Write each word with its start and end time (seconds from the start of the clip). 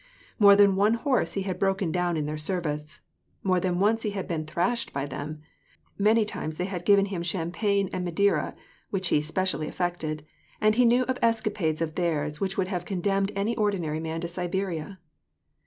More 0.39 0.55
than 0.55 0.75
one 0.75 0.95
horse 0.95 1.33
he 1.33 1.43
had 1.43 1.59
broken 1.59 1.91
down 1.91 2.17
in 2.17 2.25
their 2.25 2.35
service. 2.39 3.01
More 3.43 3.59
than 3.59 3.79
once 3.79 4.01
he 4.01 4.09
had 4.09 4.27
been 4.27 4.47
thrashed 4.47 4.91
by 4.93 5.05
them; 5.05 5.43
many 5.95 6.25
times 6.25 6.57
had 6.57 6.81
they 6.81 6.85
given 6.85 7.05
him 7.05 7.21
champagne 7.21 7.87
and 7.93 8.03
Madeira, 8.03 8.55
which 8.89 9.09
he 9.09 9.21
specially 9.21 9.67
affected, 9.67 10.25
and 10.59 10.75
lie 10.75 10.85
knew 10.85 11.03
of 11.03 11.19
escapades 11.21 11.83
of 11.83 11.93
theirs 11.93 12.41
which 12.41 12.57
would 12.57 12.69
have 12.69 12.83
condemned 12.83 13.31
any 13.35 13.55
ordinary 13.55 13.99
man 13.99 14.21
to 14.21 14.27
Siberia. 14.27 14.97